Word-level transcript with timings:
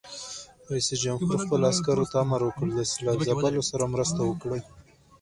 رئیس 0.69 0.89
جمهور 1.03 1.35
خپلو 1.43 1.63
عسکرو 1.71 2.05
ته 2.11 2.15
امر 2.23 2.41
وکړ؛ 2.45 2.67
له 2.77 2.83
سېلاب 2.91 3.19
ځپلو 3.27 3.61
سره 3.69 3.91
مرسته 3.93 4.21
وکړئ! 4.23 4.61